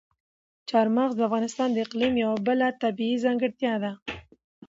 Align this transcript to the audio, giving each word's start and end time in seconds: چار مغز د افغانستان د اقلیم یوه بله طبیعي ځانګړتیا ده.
چار 0.69 0.87
مغز 0.95 1.13
د 1.17 1.21
افغانستان 1.27 1.69
د 1.71 1.77
اقلیم 1.85 2.13
یوه 2.23 2.37
بله 2.47 2.67
طبیعي 2.83 3.17
ځانګړتیا 3.25 3.73
ده. 3.83 3.91